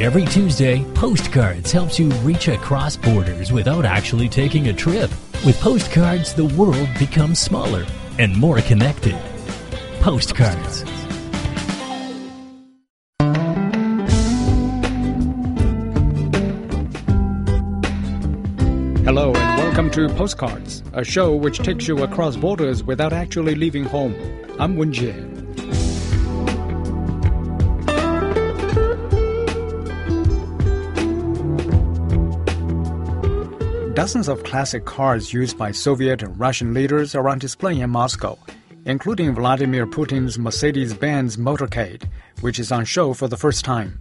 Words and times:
Every 0.00 0.26
Tuesday, 0.26 0.84
Postcards 0.94 1.72
helps 1.72 1.98
you 1.98 2.08
reach 2.22 2.46
across 2.46 2.96
borders 2.96 3.50
without 3.50 3.84
actually 3.84 4.28
taking 4.28 4.68
a 4.68 4.72
trip. 4.72 5.10
With 5.44 5.58
Postcards, 5.60 6.34
the 6.34 6.44
world 6.44 6.88
becomes 7.00 7.40
smaller 7.40 7.84
and 8.16 8.36
more 8.36 8.60
connected. 8.60 9.16
Postcards. 9.98 10.82
Hello 19.04 19.32
and 19.34 19.58
welcome 19.58 19.90
to 19.90 20.08
Postcards, 20.10 20.84
a 20.92 21.02
show 21.02 21.34
which 21.34 21.58
takes 21.58 21.88
you 21.88 22.04
across 22.04 22.36
borders 22.36 22.84
without 22.84 23.12
actually 23.12 23.56
leaving 23.56 23.82
home. 23.82 24.14
I'm 24.60 24.76
Wen 24.76 24.92
Jie. 24.92 25.37
Dozens 34.08 34.28
of 34.28 34.42
classic 34.42 34.86
cars 34.86 35.34
used 35.34 35.58
by 35.58 35.70
Soviet 35.70 36.22
and 36.22 36.40
Russian 36.40 36.72
leaders 36.72 37.14
are 37.14 37.28
on 37.28 37.38
display 37.38 37.78
in 37.78 37.90
Moscow, 37.90 38.38
including 38.86 39.34
Vladimir 39.34 39.86
Putin's 39.86 40.38
Mercedes 40.38 40.94
Benz 40.94 41.36
motorcade, 41.36 42.08
which 42.40 42.58
is 42.58 42.72
on 42.72 42.86
show 42.86 43.12
for 43.12 43.28
the 43.28 43.36
first 43.36 43.66
time. 43.66 44.00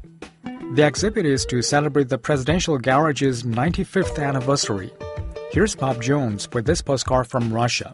The 0.76 0.88
exhibit 0.88 1.26
is 1.26 1.46
to 1.48 1.62
celebrate 1.62 2.08
the 2.08 2.18
presidential 2.18 2.78
garage's 2.78 3.44
95th 3.44 4.18
anniversary. 4.18 4.94
Here's 5.52 5.76
Bob 5.76 6.02
Jones 6.02 6.48
with 6.54 6.66
this 6.66 6.82
postcard 6.82 7.28
from 7.28 7.54
Russia. 7.54 7.94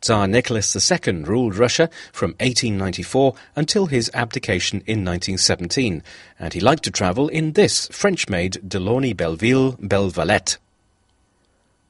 Tsar 0.00 0.26
Nicholas 0.26 0.90
II 0.90 1.24
ruled 1.24 1.56
Russia 1.56 1.90
from 2.12 2.30
1894 2.40 3.34
until 3.54 3.86
his 3.86 4.10
abdication 4.14 4.78
in 4.86 5.04
1917, 5.04 6.02
and 6.38 6.54
he 6.54 6.60
liked 6.60 6.84
to 6.84 6.90
travel 6.90 7.28
in 7.28 7.52
this 7.52 7.86
French-made 7.88 8.60
Delaunay 8.66 9.14
Belleville 9.14 9.72
Belvalette. 9.74 10.56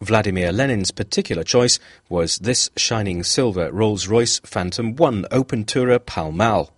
Vladimir 0.01 0.51
Lenin's 0.51 0.91
particular 0.91 1.45
choice 1.45 1.79
was 2.09 2.39
this 2.39 2.71
shining 2.77 3.23
silver 3.23 3.71
Rolls-Royce 3.71 4.41
Phantom 4.41 4.97
1 4.97 5.27
Open 5.31 5.65
Tourer 5.65 6.05
Pall 6.05 6.33
Mall. 6.33 6.73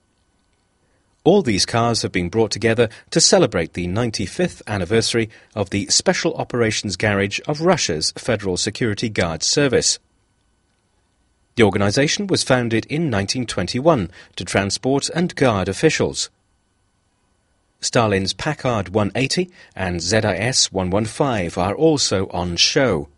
All 1.24 1.40
these 1.40 1.64
cars 1.64 2.02
have 2.02 2.10
been 2.10 2.28
brought 2.28 2.50
together 2.50 2.88
to 3.10 3.20
celebrate 3.20 3.74
the 3.74 3.86
95th 3.86 4.60
anniversary 4.66 5.30
of 5.54 5.70
the 5.70 5.86
Special 5.86 6.34
Operations 6.34 6.96
Garage 6.96 7.38
of 7.46 7.60
Russia's 7.60 8.12
Federal 8.18 8.56
Security 8.56 9.08
Guard 9.08 9.44
Service. 9.44 10.00
The 11.56 11.62
organization 11.62 12.28
was 12.28 12.42
founded 12.42 12.86
in 12.86 13.10
1921 13.10 14.10
to 14.36 14.44
transport 14.44 15.10
and 15.10 15.34
guard 15.34 15.68
officials. 15.68 16.30
Stalin's 17.80 18.32
Packard 18.32 18.90
180 18.90 19.50
and 19.74 20.00
ZIS 20.00 20.72
115 20.72 21.62
are 21.62 21.74
also 21.74 22.28
on 22.28 22.56
show. 22.56 23.08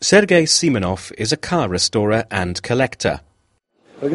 Sergei 0.00 0.44
Simonov 0.44 1.12
is 1.18 1.30
a 1.30 1.36
car 1.36 1.68
restorer 1.68 2.24
and 2.30 2.62
collector. 2.62 3.20
The 4.00 4.08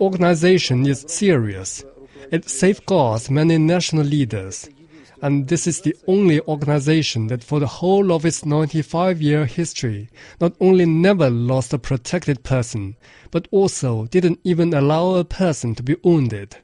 organization 0.00 0.86
is 0.86 1.04
serious. 1.08 1.84
It 2.30 2.48
safeguards 2.48 3.28
many 3.28 3.58
national 3.58 4.04
leaders 4.04 4.68
and 5.26 5.48
this 5.48 5.66
is 5.66 5.80
the 5.80 5.96
only 6.06 6.40
organization 6.42 7.26
that 7.26 7.42
for 7.42 7.58
the 7.58 7.66
whole 7.66 8.12
of 8.12 8.24
its 8.24 8.44
95 8.44 9.20
year 9.20 9.44
history 9.44 10.08
not 10.40 10.52
only 10.60 10.86
never 10.86 11.28
lost 11.28 11.72
a 11.72 11.80
protected 11.80 12.44
person, 12.44 12.94
but 13.32 13.48
also 13.50 14.06
didn't 14.06 14.38
even 14.44 14.72
allow 14.72 15.16
a 15.16 15.24
person 15.24 15.74
to 15.74 15.82
be 15.82 15.96
wounded. 16.04 16.58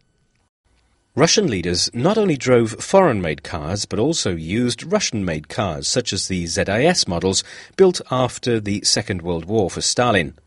Russian 1.17 1.48
leaders 1.48 1.90
not 1.92 2.17
only 2.17 2.36
drove 2.36 2.80
foreign 2.80 3.20
made 3.20 3.42
cars, 3.42 3.84
but 3.84 3.98
also 3.98 4.36
used 4.36 4.92
Russian 4.92 5.24
made 5.24 5.48
cars, 5.48 5.89
such 5.89 6.12
as 6.12 6.28
the 6.28 6.46
ZIS 6.46 7.08
models 7.08 7.42
built 7.77 8.01
after 8.12 8.61
the 8.61 8.80
Second 8.84 9.22
World 9.22 9.45
War 9.45 9.70
for 9.70 9.80
Stalin. 9.80 10.39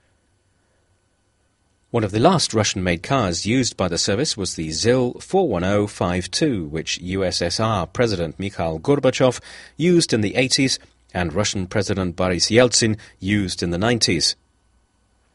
One 1.95 2.03
of 2.03 2.11
the 2.11 2.19
last 2.19 2.53
Russian-made 2.53 3.03
cars 3.03 3.45
used 3.45 3.77
by 3.77 3.87
the 3.87 3.97
service 3.97 4.35
was 4.35 4.55
the 4.55 4.69
ZIL 4.71 5.13
41052, 5.21 6.65
which 6.65 6.99
USSR 6.99 7.93
President 7.93 8.37
Mikhail 8.37 8.81
Gorbachev 8.81 9.39
used 9.77 10.11
in 10.11 10.19
the 10.19 10.33
80s 10.33 10.77
and 11.13 11.31
Russian 11.31 11.67
President 11.67 12.17
Boris 12.17 12.47
Yeltsin 12.47 12.97
used 13.21 13.63
in 13.63 13.69
the 13.69 13.77
90s. 13.77 14.35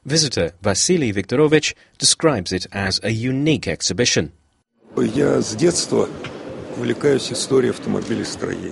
Visitor 0.04 0.52
Vasily 0.60 1.14
Viktorovich 1.14 1.72
describes 1.96 2.52
it 2.52 2.66
as 2.72 3.00
a 3.02 3.08
unique 3.08 3.66
exhibition. 3.66 4.30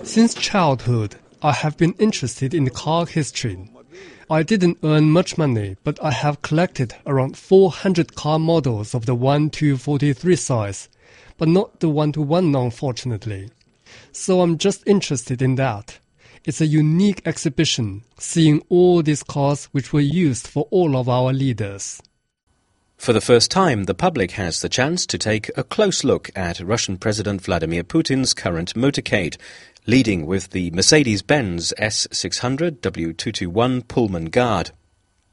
Since 0.04 0.34
childhood, 0.34 1.16
I 1.40 1.52
have 1.52 1.78
been 1.78 1.94
interested 1.94 2.52
in 2.52 2.68
car 2.68 3.06
history. 3.06 3.70
I 4.30 4.42
didn't 4.42 4.78
earn 4.82 5.10
much 5.10 5.38
money, 5.38 5.78
but 5.84 5.98
I 6.04 6.10
have 6.10 6.42
collected 6.42 6.94
around 7.06 7.38
400 7.38 8.14
car 8.14 8.38
models 8.38 8.94
of 8.94 9.06
the 9.06 9.14
1 9.14 9.48
to 9.50 9.78
43 9.78 10.36
size, 10.36 10.90
but 11.38 11.48
not 11.48 11.80
the 11.80 11.88
1 11.88 12.12
to 12.12 12.20
1 12.20 12.54
unfortunately. 12.54 13.48
So 14.12 14.42
I'm 14.42 14.58
just 14.58 14.86
interested 14.86 15.40
in 15.40 15.54
that. 15.54 15.98
It's 16.44 16.60
a 16.60 16.66
unique 16.66 17.22
exhibition, 17.24 18.02
seeing 18.18 18.62
all 18.68 19.02
these 19.02 19.22
cars 19.22 19.64
which 19.72 19.94
were 19.94 20.00
used 20.00 20.46
for 20.46 20.68
all 20.70 20.94
of 20.94 21.08
our 21.08 21.32
leaders. 21.32 22.02
For 22.98 23.12
the 23.12 23.20
first 23.20 23.50
time, 23.50 23.84
the 23.84 23.94
public 23.94 24.32
has 24.32 24.60
the 24.60 24.68
chance 24.68 25.06
to 25.06 25.16
take 25.16 25.50
a 25.56 25.62
close 25.62 26.04
look 26.04 26.30
at 26.36 26.60
Russian 26.60 26.98
President 26.98 27.40
Vladimir 27.40 27.84
Putin's 27.84 28.34
current 28.34 28.74
motorcade, 28.74 29.36
leading 29.88 30.24
with 30.26 30.50
the 30.50 30.70
Mercedes-Benz 30.72 31.72
S600 31.78 32.80
W221 32.80 33.88
Pullman 33.88 34.26
Guard. 34.26 34.72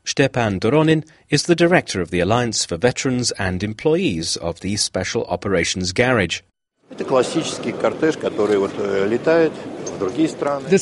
Stepan 0.06 0.62
Doronin 0.62 1.06
is 1.30 1.44
the 1.44 1.58
director 1.58 2.00
of 2.00 2.10
the 2.10 2.22
Alliance 2.22 2.64
for 2.64 2.78
Veterans 2.78 3.32
and 3.32 3.62
Employees 3.62 4.38
of 4.38 4.62
the 4.62 4.78
Special 4.78 5.26
Operations 5.26 5.92
Garage. 5.92 6.40
This 6.88 7.02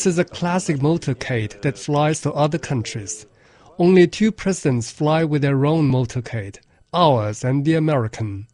is 0.05 0.19
a 0.19 0.23
classic 0.23 0.77
motorcade 0.77 1.59
that 1.63 1.79
flies 1.79 2.21
to 2.21 2.31
other 2.33 2.59
countries. 2.59 3.25
Only 3.79 4.05
two 4.05 4.31
presidents 4.31 4.91
fly 4.91 5.23
with 5.23 5.41
their 5.41 5.65
own 5.65 5.91
motorcade, 5.91 6.59
ours 6.93 7.43
and 7.43 7.65
the 7.65 7.73
American. 7.73 8.45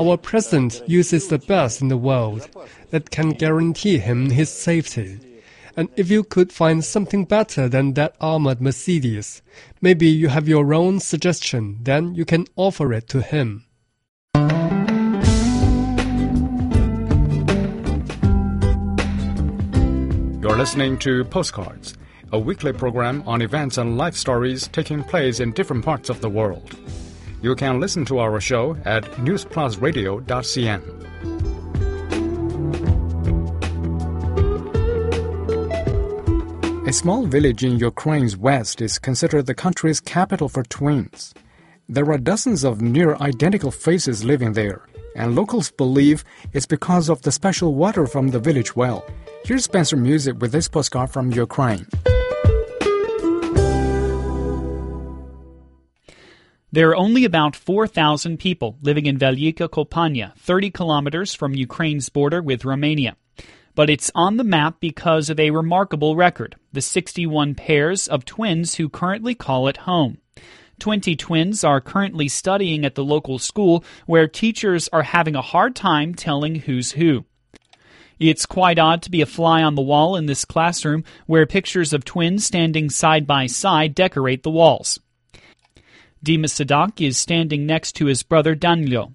Our 0.00 0.16
president 0.16 0.82
uses 0.88 1.28
the 1.28 1.38
best 1.38 1.80
in 1.80 1.86
the 1.86 1.96
world 1.96 2.48
that 2.90 3.10
can 3.10 3.30
guarantee 3.30 3.98
him 3.98 4.30
his 4.30 4.50
safety. 4.50 5.20
And 5.76 5.88
if 5.94 6.10
you 6.10 6.24
could 6.24 6.52
find 6.52 6.84
something 6.84 7.26
better 7.26 7.68
than 7.68 7.94
that 7.94 8.16
armored 8.20 8.60
Mercedes, 8.60 9.40
maybe 9.80 10.08
you 10.08 10.28
have 10.28 10.48
your 10.48 10.74
own 10.74 10.98
suggestion, 10.98 11.78
then 11.82 12.16
you 12.16 12.24
can 12.24 12.46
offer 12.56 12.92
it 12.92 13.08
to 13.10 13.22
him. 13.22 13.66
You're 20.42 20.58
listening 20.58 20.98
to 20.98 21.24
Postcards 21.24 21.94
a 22.32 22.38
weekly 22.38 22.72
program 22.72 23.22
on 23.26 23.42
events 23.42 23.78
and 23.78 23.96
life 23.96 24.16
stories 24.16 24.68
taking 24.68 25.02
place 25.02 25.40
in 25.40 25.52
different 25.52 25.84
parts 25.84 26.08
of 26.10 26.20
the 26.20 26.28
world. 26.28 26.76
You 27.42 27.54
can 27.54 27.78
listen 27.80 28.04
to 28.06 28.18
our 28.18 28.40
show 28.40 28.76
at 28.84 29.04
newsplusradio.cn. 29.26 30.82
A 36.88 36.92
small 36.92 37.26
village 37.26 37.64
in 37.64 37.78
Ukraine's 37.78 38.36
west 38.36 38.80
is 38.80 38.98
considered 38.98 39.46
the 39.46 39.54
country's 39.54 40.00
capital 40.00 40.48
for 40.48 40.62
twins. 40.62 41.34
There 41.88 42.10
are 42.12 42.18
dozens 42.18 42.64
of 42.64 42.80
near 42.80 43.16
identical 43.16 43.70
faces 43.70 44.24
living 44.24 44.52
there, 44.52 44.82
and 45.14 45.34
locals 45.34 45.70
believe 45.70 46.24
it's 46.52 46.66
because 46.66 47.08
of 47.08 47.22
the 47.22 47.32
special 47.32 47.74
water 47.74 48.06
from 48.06 48.28
the 48.28 48.38
village 48.38 48.74
well. 48.76 49.04
Here's 49.44 49.64
Spencer 49.64 49.96
Music 49.96 50.36
with 50.40 50.52
this 50.52 50.68
postcard 50.68 51.10
from 51.10 51.32
Ukraine. 51.32 51.86
There 56.76 56.90
are 56.90 56.96
only 56.96 57.24
about 57.24 57.56
4,000 57.56 58.38
people 58.38 58.76
living 58.82 59.06
in 59.06 59.16
Velika 59.16 59.66
Kopanya, 59.66 60.36
30 60.36 60.70
kilometers 60.70 61.32
from 61.32 61.54
Ukraine's 61.54 62.10
border 62.10 62.42
with 62.42 62.66
Romania. 62.66 63.16
But 63.74 63.88
it's 63.88 64.10
on 64.14 64.36
the 64.36 64.44
map 64.44 64.74
because 64.78 65.30
of 65.30 65.40
a 65.40 65.52
remarkable 65.52 66.16
record 66.16 66.56
the 66.74 66.82
61 66.82 67.54
pairs 67.54 68.06
of 68.06 68.26
twins 68.26 68.74
who 68.74 68.90
currently 68.90 69.34
call 69.34 69.68
it 69.68 69.88
home. 69.88 70.18
20 70.78 71.16
twins 71.16 71.64
are 71.64 71.80
currently 71.80 72.28
studying 72.28 72.84
at 72.84 72.94
the 72.94 73.02
local 73.02 73.38
school 73.38 73.82
where 74.04 74.28
teachers 74.28 74.86
are 74.88 75.04
having 75.04 75.34
a 75.34 75.40
hard 75.40 75.74
time 75.74 76.14
telling 76.14 76.56
who's 76.56 76.92
who. 76.92 77.24
It's 78.18 78.44
quite 78.44 78.78
odd 78.78 79.00
to 79.04 79.10
be 79.10 79.22
a 79.22 79.26
fly 79.26 79.62
on 79.62 79.76
the 79.76 79.80
wall 79.80 80.14
in 80.14 80.26
this 80.26 80.44
classroom 80.44 81.04
where 81.24 81.46
pictures 81.46 81.94
of 81.94 82.04
twins 82.04 82.44
standing 82.44 82.90
side 82.90 83.26
by 83.26 83.46
side 83.46 83.94
decorate 83.94 84.42
the 84.42 84.50
walls. 84.50 85.00
Dima 86.26 86.48
Sadak 86.50 87.00
is 87.00 87.16
standing 87.16 87.66
next 87.66 87.92
to 87.92 88.06
his 88.06 88.24
brother 88.24 88.56
Danilo. 88.56 89.14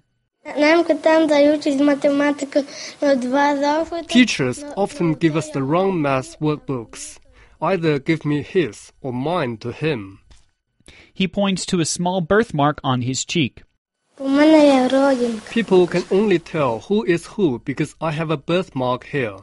Teachers 4.08 4.64
often 4.78 5.12
give 5.12 5.36
us 5.36 5.50
the 5.50 5.62
wrong 5.62 6.00
math 6.00 6.40
workbooks. 6.40 7.18
Either 7.60 7.98
give 7.98 8.24
me 8.24 8.40
his 8.40 8.92
or 9.02 9.12
mine 9.12 9.58
to 9.58 9.72
him. 9.72 10.20
He 11.12 11.28
points 11.28 11.66
to 11.66 11.80
a 11.80 11.84
small 11.84 12.22
birthmark 12.22 12.80
on 12.82 13.02
his 13.02 13.26
cheek. 13.26 13.62
People 15.50 15.86
can 15.86 16.04
only 16.10 16.38
tell 16.38 16.80
who 16.80 17.04
is 17.04 17.26
who 17.26 17.58
because 17.58 17.94
I 18.00 18.12
have 18.12 18.30
a 18.30 18.38
birthmark 18.38 19.04
here. 19.04 19.36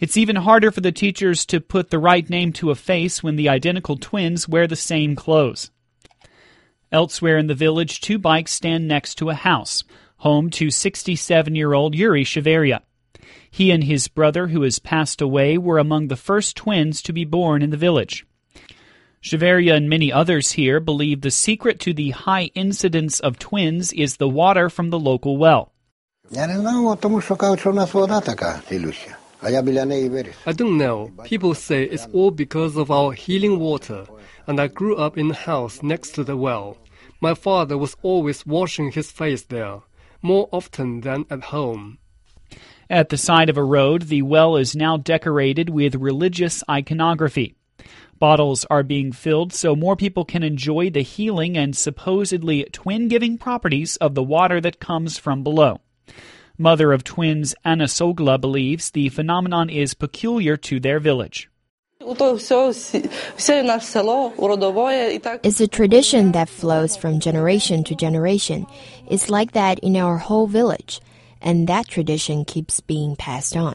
It's 0.00 0.18
even 0.18 0.36
harder 0.36 0.70
for 0.70 0.82
the 0.82 0.92
teachers 0.92 1.46
to 1.46 1.62
put 1.62 1.88
the 1.88 1.98
right 1.98 2.28
name 2.28 2.52
to 2.54 2.70
a 2.70 2.74
face 2.74 3.22
when 3.22 3.36
the 3.36 3.48
identical 3.48 3.96
twins 3.96 4.46
wear 4.46 4.66
the 4.66 4.76
same 4.76 5.16
clothes. 5.16 5.70
Elsewhere 6.94 7.38
in 7.38 7.48
the 7.48 7.56
village, 7.56 8.00
two 8.00 8.20
bikes 8.20 8.52
stand 8.52 8.86
next 8.86 9.16
to 9.16 9.28
a 9.28 9.34
house, 9.34 9.82
home 10.18 10.48
to 10.50 10.70
67 10.70 11.52
year 11.52 11.72
old 11.72 11.92
Yuri 11.92 12.22
Shaveria. 12.22 12.82
He 13.50 13.72
and 13.72 13.82
his 13.82 14.06
brother, 14.06 14.46
who 14.46 14.62
has 14.62 14.78
passed 14.78 15.20
away, 15.20 15.58
were 15.58 15.80
among 15.80 16.06
the 16.06 16.14
first 16.14 16.56
twins 16.56 17.02
to 17.02 17.12
be 17.12 17.24
born 17.24 17.62
in 17.62 17.70
the 17.70 17.76
village. 17.76 18.24
Shaveria 19.20 19.74
and 19.74 19.90
many 19.90 20.12
others 20.12 20.52
here 20.52 20.78
believe 20.78 21.22
the 21.22 21.32
secret 21.32 21.80
to 21.80 21.92
the 21.92 22.10
high 22.10 22.52
incidence 22.54 23.18
of 23.18 23.40
twins 23.40 23.92
is 23.92 24.18
the 24.18 24.28
water 24.28 24.70
from 24.70 24.90
the 24.90 24.98
local 25.00 25.36
well. 25.36 25.72
I 30.46 30.52
don't 30.52 30.78
know. 30.78 31.10
People 31.24 31.54
say 31.54 31.82
it's 31.82 32.06
all 32.12 32.30
because 32.30 32.76
of 32.76 32.92
our 32.92 33.12
healing 33.12 33.58
water, 33.58 34.06
and 34.46 34.60
I 34.60 34.68
grew 34.68 34.94
up 34.96 35.18
in 35.18 35.30
a 35.32 35.34
house 35.34 35.82
next 35.82 36.14
to 36.14 36.22
the 36.22 36.36
well. 36.36 36.78
My 37.20 37.34
father 37.34 37.78
was 37.78 37.96
always 38.02 38.46
washing 38.46 38.92
his 38.92 39.10
face 39.10 39.42
there, 39.42 39.80
more 40.22 40.48
often 40.52 41.00
than 41.00 41.26
at 41.30 41.44
home. 41.44 41.98
At 42.90 43.08
the 43.08 43.16
side 43.16 43.48
of 43.48 43.56
a 43.56 43.64
road, 43.64 44.02
the 44.02 44.22
well 44.22 44.56
is 44.56 44.76
now 44.76 44.96
decorated 44.96 45.70
with 45.70 45.94
religious 45.94 46.62
iconography. 46.68 47.54
Bottles 48.18 48.64
are 48.70 48.82
being 48.82 49.12
filled 49.12 49.52
so 49.52 49.74
more 49.74 49.96
people 49.96 50.24
can 50.24 50.42
enjoy 50.42 50.90
the 50.90 51.02
healing 51.02 51.56
and 51.56 51.76
supposedly 51.76 52.64
twin 52.72 53.08
giving 53.08 53.38
properties 53.38 53.96
of 53.96 54.14
the 54.14 54.22
water 54.22 54.60
that 54.60 54.80
comes 54.80 55.18
from 55.18 55.42
below. 55.42 55.80
Mother 56.56 56.92
of 56.92 57.02
twins 57.02 57.54
Anna 57.64 57.84
Sogla 57.84 58.40
believes 58.40 58.90
the 58.90 59.08
phenomenon 59.08 59.68
is 59.68 59.94
peculiar 59.94 60.56
to 60.58 60.78
their 60.78 61.00
village. 61.00 61.50
It's 65.42 65.60
a 65.60 65.68
tradition 65.68 66.32
that 66.32 66.48
flows 66.48 66.96
from 66.96 67.20
generation 67.20 67.82
to 67.84 67.94
generation. 67.94 68.66
It's 69.08 69.30
like 69.30 69.52
that 69.52 69.78
in 69.78 69.96
our 69.96 70.18
whole 70.18 70.46
village, 70.46 71.00
and 71.40 71.66
that 71.68 71.88
tradition 71.88 72.44
keeps 72.44 72.80
being 72.80 73.16
passed 73.16 73.56
on. 73.56 73.74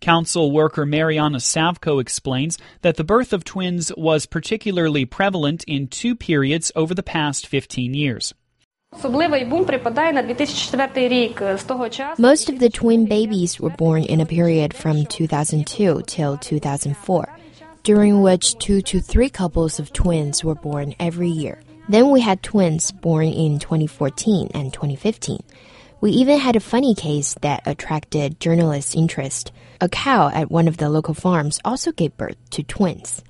Council 0.00 0.52
worker 0.52 0.86
Mariana 0.86 1.38
Savko 1.38 2.00
explains 2.00 2.58
that 2.82 2.96
the 2.96 3.04
birth 3.04 3.32
of 3.32 3.44
twins 3.44 3.92
was 3.96 4.26
particularly 4.26 5.04
prevalent 5.04 5.64
in 5.64 5.88
two 5.88 6.14
periods 6.14 6.70
over 6.76 6.94
the 6.94 7.02
past 7.02 7.46
15 7.46 7.94
years. 7.94 8.34
Most 12.18 12.48
of 12.48 12.58
the 12.58 12.70
twin 12.70 13.06
babies 13.06 13.60
were 13.60 13.70
born 13.70 14.02
in 14.04 14.20
a 14.20 14.26
period 14.26 14.72
from 14.72 15.04
2002 15.04 16.02
till 16.06 16.38
2004, 16.38 17.38
during 17.82 18.22
which 18.22 18.58
two 18.58 18.80
to 18.82 19.00
three 19.00 19.28
couples 19.28 19.78
of 19.78 19.92
twins 19.92 20.42
were 20.42 20.54
born 20.54 20.94
every 20.98 21.28
year. 21.28 21.60
Then 21.88 22.10
we 22.10 22.20
had 22.20 22.42
twins 22.42 22.90
born 22.90 23.26
in 23.26 23.58
2014 23.58 24.50
and 24.54 24.72
2015. 24.72 25.40
We 26.00 26.10
even 26.12 26.38
had 26.38 26.56
a 26.56 26.60
funny 26.60 26.94
case 26.94 27.34
that 27.42 27.62
attracted 27.66 28.40
journalists' 28.40 28.94
interest. 28.94 29.52
A 29.80 29.88
cow 29.88 30.30
at 30.32 30.50
one 30.50 30.68
of 30.68 30.78
the 30.78 30.88
local 30.88 31.14
farms 31.14 31.60
also 31.64 31.92
gave 31.92 32.16
birth 32.16 32.36
to 32.50 32.62
twins. 32.62 33.22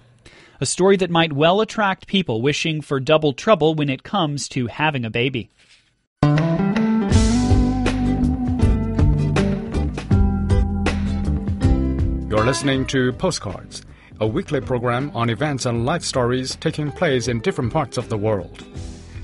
A 0.59 0.67
story 0.67 0.97
that 0.97 1.11
might 1.11 1.35
well 1.35 1.61
attract 1.61 2.07
people 2.07 2.41
wishing 2.41 2.81
for 2.81 2.99
double 2.99 3.35
trouble 3.35 3.75
when 3.75 3.91
it 3.91 4.03
comes 4.03 4.49
to 4.51 4.69
having 4.69 5.05
a 5.05 5.11
baby. 5.11 5.51
You're 12.29 12.45
listening 12.45 12.87
to 12.87 13.13
Postcards, 13.13 13.87
a 14.19 14.27
weekly 14.27 14.61
program 14.61 15.13
on 15.15 15.31
events 15.31 15.65
and 15.65 15.87
life 15.87 16.03
stories 16.03 16.57
taking 16.57 16.91
place 16.91 17.29
in 17.29 17.39
different 17.39 17.73
parts 17.73 17.99
of 17.99 18.09
the 18.09 18.19
world. 18.19 18.67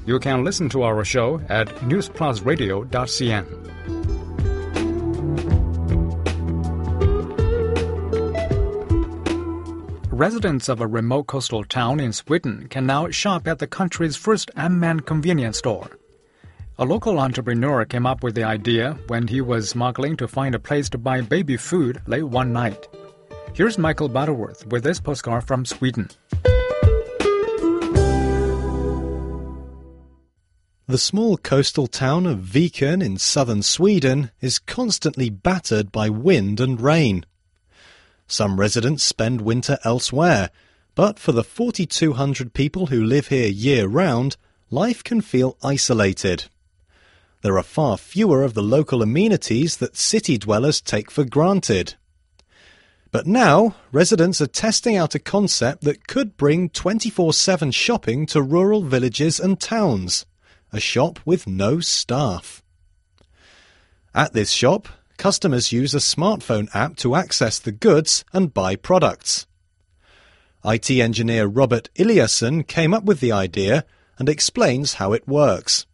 You 0.06 0.20
can 0.20 0.44
listen 0.44 0.68
to 0.68 0.84
our 0.84 1.04
show 1.04 1.40
at 1.48 1.66
newsplusradio.cn. 1.80 3.46
Residents 10.12 10.68
of 10.68 10.80
a 10.80 10.86
remote 10.86 11.26
coastal 11.26 11.64
town 11.64 11.98
in 11.98 12.12
Sweden 12.12 12.68
can 12.68 12.86
now 12.86 13.10
shop 13.10 13.48
at 13.48 13.58
the 13.58 13.66
country's 13.66 14.14
first 14.14 14.52
unmanned 14.54 15.06
convenience 15.06 15.58
store. 15.58 15.90
A 16.78 16.86
local 16.86 17.18
entrepreneur 17.18 17.84
came 17.84 18.06
up 18.06 18.22
with 18.22 18.34
the 18.34 18.44
idea 18.44 18.98
when 19.08 19.28
he 19.28 19.42
was 19.42 19.68
smuggling 19.68 20.16
to 20.16 20.26
find 20.26 20.54
a 20.54 20.58
place 20.58 20.88
to 20.88 20.98
buy 20.98 21.20
baby 21.20 21.58
food 21.58 22.00
late 22.06 22.22
one 22.22 22.50
night. 22.50 22.88
Here's 23.52 23.76
Michael 23.76 24.08
Butterworth 24.08 24.66
with 24.66 24.82
this 24.82 24.98
postcard 24.98 25.44
from 25.44 25.66
Sweden. 25.66 26.08
The 30.86 30.96
small 30.96 31.36
coastal 31.36 31.86
town 31.88 32.24
of 32.24 32.38
Viken 32.38 33.04
in 33.04 33.18
southern 33.18 33.62
Sweden 33.62 34.30
is 34.40 34.58
constantly 34.58 35.28
battered 35.28 35.92
by 35.92 36.08
wind 36.08 36.58
and 36.58 36.80
rain. 36.80 37.26
Some 38.26 38.58
residents 38.58 39.04
spend 39.04 39.42
winter 39.42 39.78
elsewhere, 39.84 40.48
but 40.94 41.18
for 41.18 41.32
the 41.32 41.44
4,200 41.44 42.54
people 42.54 42.86
who 42.86 43.04
live 43.04 43.28
here 43.28 43.48
year 43.48 43.86
round, 43.86 44.38
life 44.70 45.04
can 45.04 45.20
feel 45.20 45.58
isolated. 45.62 46.46
There 47.42 47.58
are 47.58 47.62
far 47.62 47.98
fewer 47.98 48.42
of 48.42 48.54
the 48.54 48.62
local 48.62 49.02
amenities 49.02 49.76
that 49.78 49.96
city 49.96 50.38
dwellers 50.38 50.80
take 50.80 51.10
for 51.10 51.24
granted. 51.24 51.94
But 53.10 53.26
now, 53.26 53.74
residents 53.90 54.40
are 54.40 54.46
testing 54.46 54.96
out 54.96 55.14
a 55.14 55.18
concept 55.18 55.82
that 55.82 56.06
could 56.06 56.36
bring 56.36 56.70
24 56.70 57.32
7 57.32 57.70
shopping 57.72 58.26
to 58.26 58.40
rural 58.40 58.82
villages 58.82 59.38
and 59.38 59.60
towns 59.60 60.24
a 60.72 60.80
shop 60.80 61.20
with 61.24 61.46
no 61.46 61.80
staff. 61.80 62.62
At 64.14 64.32
this 64.32 64.50
shop, 64.50 64.88
customers 65.18 65.72
use 65.72 65.94
a 65.94 65.98
smartphone 65.98 66.68
app 66.74 66.96
to 66.96 67.14
access 67.14 67.58
the 67.58 67.72
goods 67.72 68.24
and 68.32 68.54
buy 68.54 68.76
products. 68.76 69.46
IT 70.64 70.90
engineer 70.90 71.46
Robert 71.46 71.90
Eliasson 71.96 72.66
came 72.66 72.94
up 72.94 73.04
with 73.04 73.20
the 73.20 73.32
idea 73.32 73.84
and 74.18 74.28
explains 74.28 74.94
how 74.94 75.12
it 75.12 75.28
works. 75.28 75.86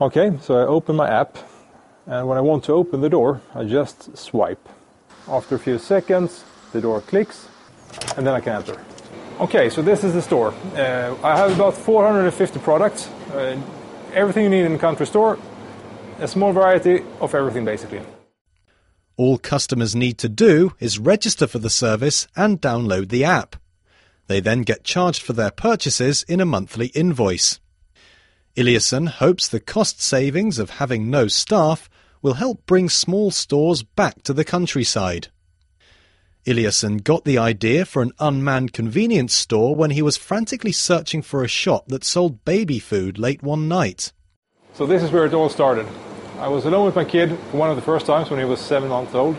Okay, 0.00 0.38
so 0.40 0.54
I 0.56 0.64
open 0.64 0.94
my 0.94 1.10
app, 1.10 1.38
and 2.06 2.28
when 2.28 2.38
I 2.38 2.40
want 2.40 2.62
to 2.64 2.72
open 2.72 3.00
the 3.00 3.08
door, 3.08 3.40
I 3.52 3.64
just 3.64 4.16
swipe. 4.16 4.68
After 5.26 5.56
a 5.56 5.58
few 5.58 5.76
seconds, 5.76 6.44
the 6.72 6.80
door 6.80 7.00
clicks, 7.00 7.48
and 8.16 8.24
then 8.24 8.32
I 8.32 8.38
can 8.38 8.52
enter. 8.52 8.80
Okay, 9.40 9.68
so 9.68 9.82
this 9.82 10.04
is 10.04 10.14
the 10.14 10.22
store. 10.22 10.54
Uh, 10.76 11.16
I 11.24 11.36
have 11.36 11.52
about 11.52 11.74
450 11.74 12.60
products. 12.60 13.08
Uh, 13.32 13.60
everything 14.12 14.44
you 14.44 14.50
need 14.50 14.66
in 14.66 14.72
the 14.72 14.78
country 14.78 15.04
store, 15.04 15.36
a 16.20 16.28
small 16.28 16.52
variety 16.52 17.02
of 17.20 17.34
everything 17.34 17.64
basically. 17.64 18.00
All 19.16 19.36
customers 19.36 19.96
need 19.96 20.18
to 20.18 20.28
do 20.28 20.74
is 20.78 21.00
register 21.00 21.48
for 21.48 21.58
the 21.58 21.70
service 21.70 22.28
and 22.36 22.60
download 22.60 23.08
the 23.08 23.24
app. 23.24 23.56
They 24.28 24.38
then 24.38 24.62
get 24.62 24.84
charged 24.84 25.22
for 25.22 25.32
their 25.32 25.50
purchases 25.50 26.22
in 26.28 26.40
a 26.40 26.46
monthly 26.46 26.88
invoice. 26.88 27.58
Eliasson 28.58 29.06
hopes 29.06 29.46
the 29.46 29.60
cost 29.60 30.02
savings 30.02 30.58
of 30.58 30.70
having 30.70 31.08
no 31.08 31.28
staff 31.28 31.88
will 32.22 32.34
help 32.34 32.66
bring 32.66 32.88
small 32.88 33.30
stores 33.30 33.84
back 33.84 34.24
to 34.24 34.32
the 34.32 34.44
countryside. 34.44 35.28
Eliasson 36.44 37.04
got 37.04 37.24
the 37.24 37.38
idea 37.38 37.84
for 37.84 38.02
an 38.02 38.10
unmanned 38.18 38.72
convenience 38.72 39.32
store 39.32 39.76
when 39.76 39.92
he 39.92 40.02
was 40.02 40.16
frantically 40.16 40.72
searching 40.72 41.22
for 41.22 41.44
a 41.44 41.48
shop 41.48 41.86
that 41.86 42.02
sold 42.02 42.44
baby 42.44 42.80
food 42.80 43.16
late 43.16 43.44
one 43.44 43.68
night. 43.68 44.12
So 44.74 44.86
this 44.86 45.04
is 45.04 45.12
where 45.12 45.24
it 45.24 45.34
all 45.34 45.48
started. 45.48 45.86
I 46.40 46.48
was 46.48 46.64
alone 46.64 46.86
with 46.86 46.96
my 46.96 47.04
kid 47.04 47.38
for 47.52 47.58
one 47.58 47.70
of 47.70 47.76
the 47.76 47.82
first 47.82 48.06
times 48.06 48.28
when 48.28 48.40
he 48.40 48.44
was 48.44 48.60
seven 48.60 48.88
months 48.88 49.14
old, 49.14 49.36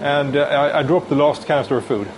and 0.00 0.34
uh, 0.34 0.44
I, 0.44 0.78
I, 0.78 0.82
dropped 0.82 1.10
the 1.10 1.14
last 1.14 1.46
canister 1.46 1.76
of 1.76 1.84
food. 1.84 2.08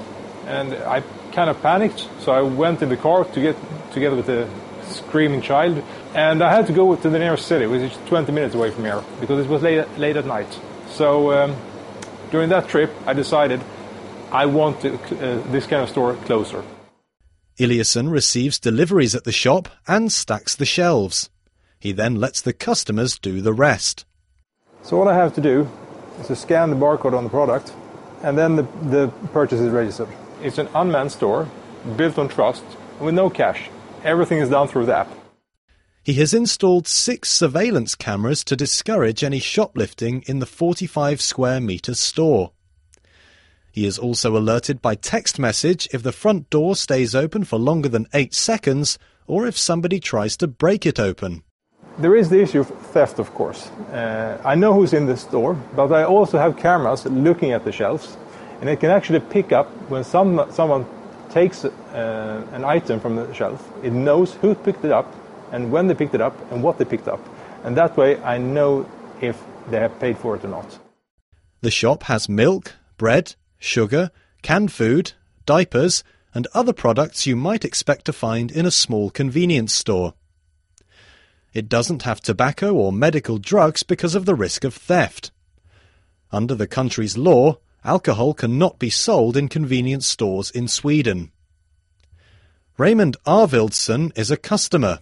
And 0.47 0.73
I 0.73 1.01
kind 1.33 1.51
of 1.51 1.61
panicked, 1.63 2.09
so 2.21 2.31
I 2.31 2.43
went 2.43 2.81
in 2.81 2.91
the 2.91 2.97
car 2.97 3.25
to 3.25 3.41
get 3.41 3.57
together 3.93 4.15
with 4.15 4.27
the 4.27 4.49
screaming 4.85 5.41
child, 5.41 5.83
and 6.15 6.43
I 6.43 6.51
had 6.55 6.67
to 6.69 6.73
go 6.73 6.95
to 6.95 7.09
the 7.09 7.19
nearest 7.19 7.47
city, 7.47 7.67
which 7.67 7.83
is 7.83 7.99
20 8.07 8.33
minutes 8.33 8.55
away 8.55 8.71
from 8.71 8.85
here, 8.85 9.03
because 9.21 9.45
it 9.45 9.49
was 9.49 9.63
late, 9.63 9.87
late 9.99 10.17
at 10.17 10.27
night. 10.27 10.59
So 10.89 11.33
um, 11.33 11.57
During 12.35 12.49
that 12.49 12.67
trip, 12.67 12.91
I 13.07 13.13
decided 13.13 13.61
I 14.33 14.47
want 14.47 14.81
to, 14.81 14.95
uh, 14.95 15.41
this 15.53 15.69
kind 15.69 15.83
of 15.83 15.89
store 15.89 16.15
closer. 16.27 16.65
Eliasson 17.61 18.11
receives 18.11 18.59
deliveries 18.59 19.15
at 19.15 19.23
the 19.23 19.31
shop 19.31 19.69
and 19.87 20.11
stacks 20.11 20.57
the 20.57 20.65
shelves. 20.65 21.31
He 21.79 21.93
then 21.93 22.17
lets 22.17 22.41
the 22.41 22.53
customers 22.53 23.21
do 23.21 23.41
the 23.41 23.53
rest. 23.53 24.05
So 24.83 24.99
all 24.99 25.09
I 25.09 25.15
have 25.15 25.33
to 25.37 25.41
do 25.41 25.69
is 26.19 26.27
to 26.27 26.35
scan 26.35 26.71
the 26.71 26.77
barcode 26.77 27.17
on 27.17 27.23
the 27.23 27.31
product, 27.31 27.73
and 28.25 28.37
then 28.37 28.57
the, 28.57 28.67
the 28.83 29.13
purchase 29.33 29.61
is 29.61 29.71
registered. 29.71 30.09
It's 30.43 30.59
an 30.59 30.69
unmanned 30.75 31.13
store, 31.13 31.49
built 31.97 32.19
on 32.19 32.29
trust, 32.29 32.65
with 32.99 33.15
no 33.15 33.31
cash. 33.31 33.71
Everything 34.03 34.39
is 34.39 34.49
done 34.49 34.67
through 34.67 34.87
the 34.87 34.97
app. 34.97 35.24
He 36.05 36.13
has 36.15 36.35
installed 36.35 36.87
six 36.87 37.31
surveillance 37.31 37.95
cameras 37.95 38.45
to 38.45 38.57
discourage 38.57 39.25
any 39.25 39.39
shoplifting 39.39 40.23
in 40.27 40.39
the 40.39 40.45
45 40.45 41.23
square 41.23 41.63
metre 41.63 41.95
store. 41.95 42.53
He 43.73 43.87
is 43.87 43.99
also 43.99 44.37
alerted 44.37 44.83
by 44.83 44.97
text 44.97 45.39
message 45.39 45.89
if 45.95 46.03
the 46.03 46.13
front 46.13 46.51
door 46.51 46.77
stays 46.77 47.15
open 47.15 47.45
for 47.45 47.59
longer 47.59 47.89
than 47.89 48.07
8 48.13 48.35
seconds 48.35 48.99
or 49.27 49.47
if 49.47 49.57
somebody 49.57 49.99
tries 49.99 50.37
to 50.37 50.47
break 50.47 50.85
it 50.85 51.01
open. 51.01 51.43
There 51.97 52.15
is 52.15 52.29
the 52.29 52.43
issue 52.43 52.61
of 52.61 52.69
theft, 52.69 53.19
of 53.19 53.33
course. 53.33 53.71
Uh, 53.91 54.39
I 54.45 54.57
know 54.57 54.75
who's 54.75 54.93
in 54.93 55.07
the 55.07 55.17
store, 55.17 55.55
but 55.75 55.91
I 55.91 56.05
also 56.05 56.37
have 56.37 56.59
cameras 56.59 57.07
looking 57.07 57.53
at 57.53 57.65
the 57.65 57.73
shelves, 57.73 58.19
and 58.61 58.69
it 58.69 58.79
can 58.79 58.91
actually 58.91 59.21
pick 59.21 59.53
up 59.53 59.69
when 59.89 60.05
some, 60.05 60.47
someone 60.51 60.85
takes 61.31 61.65
uh, 61.65 62.47
an 62.53 62.63
item 62.63 63.01
from 63.01 63.17
the 63.17 63.33
shelf. 63.33 63.73
It 63.83 63.95
knows 63.95 64.35
who 64.35 64.55
picked 64.55 64.85
it 64.85 64.93
up, 64.93 65.11
and 65.53 65.71
when 65.71 65.87
they 65.87 65.95
picked 65.95 66.15
it 66.15 66.21
up, 66.21 66.37
and 66.53 66.63
what 66.63 66.79
they 66.79 66.85
picked 66.85 67.09
up. 67.09 67.21
And 67.65 67.77
that 67.77 67.97
way 67.97 68.21
I 68.23 68.39
know 68.39 68.89
if 69.21 69.43
they 69.71 69.81
have 69.81 69.99
paid 70.01 70.19
for 70.19 70.37
it 70.37 70.45
or 70.45 70.49
not. 70.49 70.79
The 71.61 71.71
shop 71.71 72.05
has 72.05 72.29
milk, 72.29 72.75
bread, 72.99 73.35
sugar, 73.59 74.11
canned 74.43 74.73
food, 74.73 75.13
diapers, 75.47 76.05
and 76.35 76.47
other 76.53 76.73
products 76.73 77.27
you 77.27 77.37
might 77.37 77.65
expect 77.65 78.05
to 78.07 78.13
find 78.13 78.51
in 78.51 78.67
a 78.67 78.71
small 78.71 79.09
convenience 79.09 79.73
store. 79.73 80.15
It 81.55 81.69
doesn't 81.69 82.03
have 82.03 82.21
tobacco 82.21 82.75
or 82.75 82.93
medical 82.93 83.39
drugs 83.39 83.85
because 83.85 84.17
of 84.17 84.27
the 84.27 84.35
risk 84.35 84.65
of 84.65 84.75
theft. 84.75 85.31
Under 86.33 86.57
the 86.57 86.67
country's 86.67 87.17
law, 87.17 87.59
alcohol 87.85 88.35
cannot 88.35 88.81
be 88.81 88.91
sold 88.91 89.37
in 89.37 89.49
convenience 89.49 90.07
stores 90.07 90.51
in 90.51 90.67
Sweden. 90.67 91.31
Raymond 92.77 93.17
Arvildsson 93.25 94.11
is 94.19 94.33
a 94.33 94.37
customer. 94.37 94.99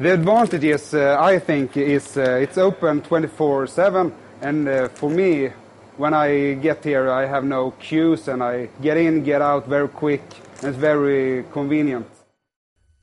The 0.00 0.14
advantage 0.14 0.64
is, 0.64 0.94
uh, 0.94 1.18
I 1.20 1.38
think, 1.38 1.76
is 1.76 2.16
uh, 2.16 2.22
it's 2.40 2.56
open 2.56 3.02
24/7, 3.02 4.10
and 4.40 4.66
uh, 4.66 4.88
for 4.88 5.10
me, 5.10 5.50
when 5.98 6.14
I 6.14 6.54
get 6.54 6.82
here, 6.82 7.10
I 7.10 7.26
have 7.26 7.44
no 7.44 7.72
queues 7.72 8.26
and 8.26 8.42
I 8.42 8.70
get 8.80 8.96
in, 8.96 9.22
get 9.22 9.42
out 9.42 9.68
very 9.68 9.88
quick. 9.88 10.22
And 10.62 10.70
it's 10.70 10.78
very 10.78 11.44
convenient. 11.52 12.06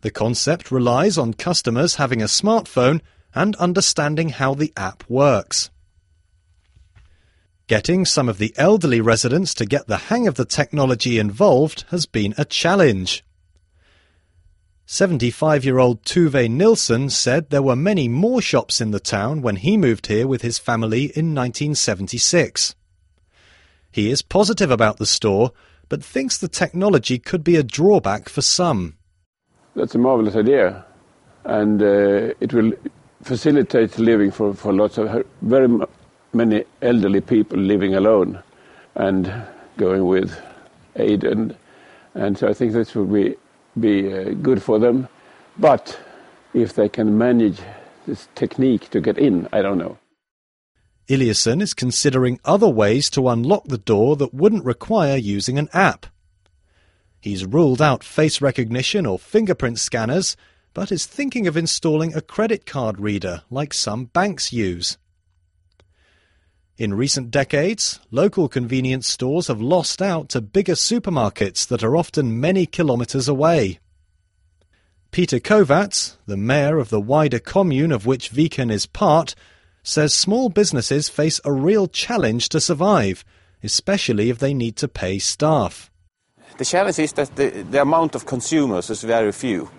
The 0.01 0.09
concept 0.09 0.71
relies 0.71 1.19
on 1.19 1.35
customers 1.35 1.97
having 1.97 2.23
a 2.23 2.25
smartphone 2.25 3.01
and 3.35 3.55
understanding 3.57 4.29
how 4.29 4.55
the 4.55 4.73
app 4.75 5.03
works. 5.07 5.69
Getting 7.67 8.05
some 8.05 8.27
of 8.27 8.39
the 8.39 8.55
elderly 8.57 9.01
residents 9.01 9.53
to 9.55 9.67
get 9.67 9.85
the 9.85 10.09
hang 10.09 10.27
of 10.27 10.33
the 10.33 10.45
technology 10.45 11.19
involved 11.19 11.85
has 11.91 12.07
been 12.07 12.33
a 12.39 12.45
challenge. 12.45 13.23
75 14.89 15.65
year 15.65 15.79
old 15.79 16.01
Tuve 16.03 16.49
Nilsson 16.49 17.09
said 17.09 17.49
there 17.49 17.61
were 17.61 17.75
many 17.75 18.07
more 18.07 18.41
shops 18.41 18.79
in 18.79 18.91
the 18.91 19.01
town 19.01 19.41
when 19.41 19.57
he 19.57 19.75
moved 19.75 20.07
here 20.07 20.25
with 20.25 20.43
his 20.43 20.57
family 20.57 21.11
in 21.13 21.35
1976. 21.35 22.73
He 23.91 24.09
is 24.09 24.21
positive 24.21 24.71
about 24.71 24.95
the 24.95 25.05
store, 25.05 25.51
but 25.89 26.01
thinks 26.01 26.37
the 26.37 26.47
technology 26.47 27.19
could 27.19 27.43
be 27.43 27.57
a 27.57 27.63
drawback 27.63 28.29
for 28.29 28.41
some. 28.41 28.95
That's 29.75 29.93
a 29.93 29.97
marvelous 29.97 30.37
idea, 30.37 30.85
and 31.43 31.81
uh, 31.81 32.33
it 32.39 32.53
will 32.53 32.71
facilitate 33.23 33.99
living 33.99 34.31
for, 34.31 34.53
for 34.53 34.71
lots 34.71 34.97
of 34.97 35.25
very 35.41 35.67
many 36.31 36.63
elderly 36.81 37.19
people 37.19 37.59
living 37.59 37.93
alone 37.93 38.41
and 38.95 39.33
going 39.75 40.05
with 40.05 40.39
aid, 40.95 41.25
and, 41.25 41.57
and 42.15 42.37
so 42.37 42.47
I 42.47 42.53
think 42.53 42.71
this 42.71 42.95
will 42.95 43.05
be, 43.05 43.35
be 43.79 44.13
uh, 44.13 44.31
good 44.41 44.61
for 44.61 44.79
them. 44.79 45.07
But 45.57 45.99
if 46.53 46.73
they 46.73 46.89
can 46.89 47.17
manage 47.17 47.59
this 48.05 48.27
technique 48.35 48.89
to 48.89 49.01
get 49.01 49.17
in, 49.17 49.47
I 49.51 49.61
don't 49.61 49.77
know. 49.77 49.97
Eliasson 51.09 51.61
is 51.61 51.73
considering 51.73 52.39
other 52.43 52.67
ways 52.67 53.09
to 53.11 53.29
unlock 53.29 53.65
the 53.65 53.77
door 53.77 54.17
that 54.17 54.33
wouldn't 54.33 54.65
require 54.65 55.15
using 55.15 55.57
an 55.57 55.69
app. 55.73 56.05
He's 57.21 57.45
ruled 57.45 57.81
out 57.81 58.03
face 58.03 58.41
recognition 58.41 59.05
or 59.05 59.17
fingerprint 59.17 59.79
scanners, 59.79 60.35
but 60.73 60.91
is 60.91 61.05
thinking 61.05 61.47
of 61.47 61.57
installing 61.57 62.13
a 62.13 62.21
credit 62.21 62.65
card 62.65 62.99
reader 62.99 63.41
like 63.49 63.73
some 63.73 64.05
banks 64.05 64.51
use. 64.51 64.97
In 66.77 66.93
recent 66.93 67.31
decades, 67.31 67.99
local 68.11 68.47
convenience 68.47 69.07
stores 69.07 69.47
have 69.47 69.59
lost 69.59 69.99
out 69.99 70.29
to 70.29 70.41
bigger 70.41 70.73
supermarkets 70.75 71.67
that 71.69 71.83
are 71.83 71.97
often 71.97 72.39
many 72.39 72.67
kilometres 72.67 73.27
away. 73.27 73.79
Peter 75.09 75.39
Kovacs, 75.39 76.17
the 76.27 76.37
mayor 76.37 76.77
of 76.77 76.89
the 76.89 77.01
wider 77.01 77.39
commune 77.39 77.91
of 77.91 78.05
which 78.05 78.31
Viken 78.31 78.71
is 78.71 78.85
part, 78.85 79.33
says 79.81 80.13
small 80.13 80.49
businesses 80.49 81.09
face 81.09 81.41
a 81.43 81.51
real 81.51 81.87
challenge 81.87 82.47
to 82.49 82.61
survive, 82.61 83.25
especially 83.63 84.29
if 84.29 84.37
they 84.37 84.53
need 84.53 84.75
to 84.75 84.87
pay 84.87 85.17
staff. 85.17 85.89
The 86.59 86.65
challenge 86.65 86.99
is 86.99 87.13
that 87.13 87.35
the, 87.37 87.49
the 87.71 87.81
amount 87.81 88.13
of 88.13 88.27
consumers 88.27 88.91
is 88.91 89.01
very 89.01 89.31
few. 89.31 89.71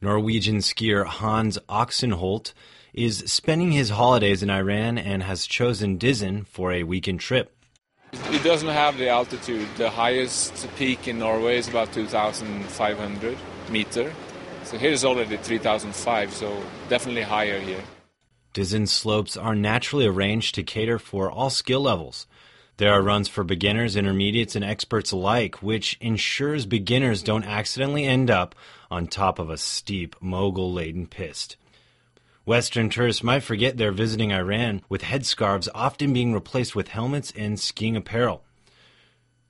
Norwegian 0.00 0.58
skier 0.58 1.04
Hans 1.04 1.58
Oxenholt 1.68 2.52
is 2.94 3.18
spending 3.26 3.72
his 3.72 3.90
holidays 3.90 4.42
in 4.42 4.50
Iran 4.50 4.96
and 4.96 5.24
has 5.24 5.44
chosen 5.46 5.98
Dizin 5.98 6.46
for 6.46 6.72
a 6.72 6.84
weekend 6.84 7.18
trip. 7.18 7.54
It 8.12 8.44
doesn't 8.44 8.68
have 8.68 8.96
the 8.96 9.08
altitude. 9.08 9.66
The 9.76 9.90
highest 9.90 10.68
peak 10.76 11.08
in 11.08 11.18
Norway 11.18 11.58
is 11.58 11.68
about 11.68 11.92
2,500 11.92 13.36
meter. 13.70 14.12
So 14.62 14.78
here 14.78 14.92
is 14.92 15.04
already 15.04 15.36
3,005, 15.36 16.32
so 16.32 16.62
definitely 16.88 17.22
higher 17.22 17.58
here. 17.58 17.82
Dizin 18.54 18.88
slopes 18.88 19.36
are 19.36 19.54
naturally 19.54 20.06
arranged 20.06 20.54
to 20.54 20.62
cater 20.62 20.98
for 20.98 21.30
all 21.30 21.50
skill 21.50 21.80
levels. 21.80 22.26
There 22.78 22.92
are 22.92 23.02
runs 23.02 23.26
for 23.26 23.42
beginners, 23.42 23.96
intermediates, 23.96 24.54
and 24.54 24.64
experts 24.64 25.10
alike, 25.10 25.60
which 25.60 25.98
ensures 26.00 26.64
beginners 26.64 27.24
don't 27.24 27.44
accidentally 27.44 28.04
end 28.04 28.30
up 28.30 28.54
on 28.88 29.08
top 29.08 29.40
of 29.40 29.50
a 29.50 29.58
steep, 29.58 30.14
mogul 30.20 30.72
laden 30.72 31.08
piste. 31.08 31.56
Western 32.44 32.88
tourists 32.88 33.24
might 33.24 33.42
forget 33.42 33.76
they're 33.76 33.90
visiting 33.90 34.32
Iran, 34.32 34.82
with 34.88 35.02
headscarves 35.02 35.68
often 35.74 36.12
being 36.12 36.32
replaced 36.32 36.76
with 36.76 36.86
helmets 36.86 37.32
and 37.36 37.58
skiing 37.58 37.96
apparel. 37.96 38.44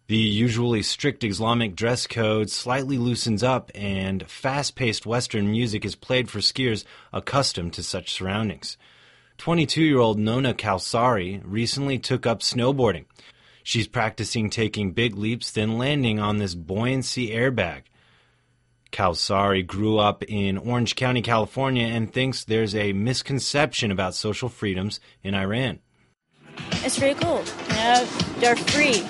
The 0.06 0.16
usually 0.16 0.82
strict 0.82 1.22
Islamic 1.22 1.76
dress 1.76 2.06
code 2.06 2.48
slightly 2.48 2.96
loosens 2.96 3.42
up, 3.42 3.70
and 3.74 4.26
fast 4.26 4.74
paced 4.74 5.04
Western 5.04 5.50
music 5.50 5.84
is 5.84 5.94
played 5.94 6.30
for 6.30 6.38
skiers 6.38 6.84
accustomed 7.12 7.74
to 7.74 7.82
such 7.82 8.10
surroundings. 8.10 8.78
22 9.38 9.82
year 9.82 9.98
old 9.98 10.18
Nona 10.18 10.52
Kalsari 10.52 11.40
recently 11.44 11.98
took 11.98 12.26
up 12.26 12.40
snowboarding. 12.40 13.06
She's 13.62 13.86
practicing 13.86 14.50
taking 14.50 14.92
big 14.92 15.16
leaps, 15.16 15.52
then 15.52 15.78
landing 15.78 16.18
on 16.18 16.38
this 16.38 16.54
buoyancy 16.54 17.30
airbag. 17.30 17.82
Kalsari 18.90 19.66
grew 19.66 19.98
up 19.98 20.24
in 20.24 20.58
Orange 20.58 20.96
County, 20.96 21.22
California, 21.22 21.86
and 21.86 22.12
thinks 22.12 22.44
there's 22.44 22.74
a 22.74 22.92
misconception 22.94 23.90
about 23.90 24.14
social 24.14 24.48
freedoms 24.48 24.98
in 25.22 25.34
Iran. 25.34 25.80
It's 26.84 26.98
really 26.98 27.14
cool. 27.14 27.44
You 27.68 27.74
know, 27.74 28.08
they're 28.38 28.56
free. 28.56 29.06